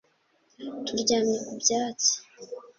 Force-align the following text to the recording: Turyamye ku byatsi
Turyamye 0.85 1.37
ku 1.45 1.53
byatsi 1.61 2.13